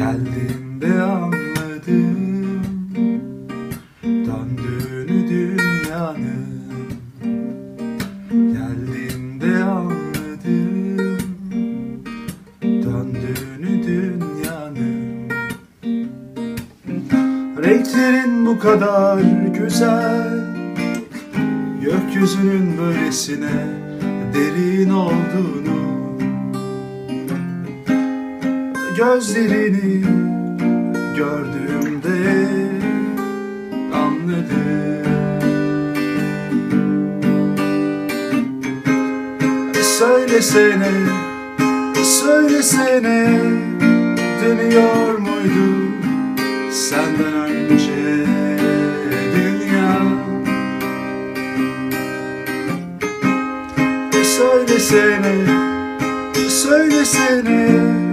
Geldiğinde 0.00 1.02
anladım. 1.02 2.62
Döndüğünü 4.02 5.28
dünyanın. 5.28 6.46
Geldiğinde 8.30 9.64
anladım. 9.64 11.18
Döndüğünü 12.62 13.86
dünyanın. 13.86 15.30
Renklerin 17.64 18.46
bu 18.46 18.58
kadar 18.58 19.18
güzel. 19.58 20.28
Gökyüzünün 21.82 22.78
böylesine 22.78 23.66
derin 24.34 24.90
olduğunu 24.90 25.89
Gözlerini 28.96 30.04
gördüğümde 31.16 32.48
anladım. 33.94 34.70
Söylesene, 39.82 40.90
söylesene 42.04 43.40
Dönüyor 44.44 45.18
muydu 45.18 45.90
senden 46.72 47.34
önce 47.34 48.26
dünya? 49.34 50.00
Söylesene, 54.24 55.34
söylesene 56.48 58.09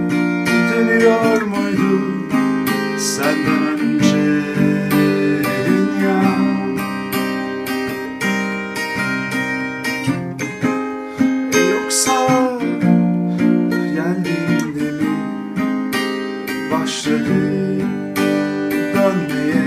dönmeye 19.08 19.64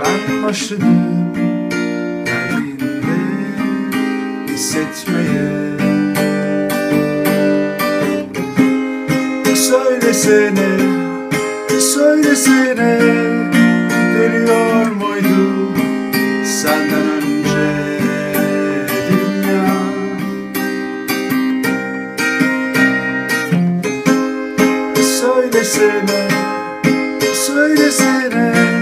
Ben 0.00 0.42
başladım 0.42 1.34
geldiğinde 2.24 3.16
hissetmeye. 4.48 5.70
Söylesene, 9.54 10.78
söylesene 11.80 13.39
söylesene 25.70 26.28
Söylesene. 27.34 28.79